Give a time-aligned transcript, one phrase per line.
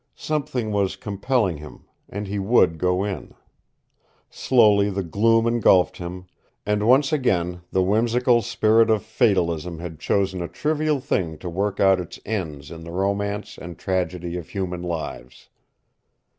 [0.15, 3.35] Something was compelling him, and he would go in.
[4.31, 6.25] Slowly the gloom engulfed him,
[6.65, 11.79] and once again the whimsical spirit of fatalism had chosen a trivial thing to work
[11.79, 15.49] out its ends in the romance and tragedy of human lives.